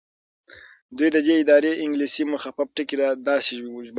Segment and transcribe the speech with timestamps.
[0.97, 2.95] دوی د دې ادارې انګلیسي مخفف ټکي
[3.27, 3.87] داسې ژباړل.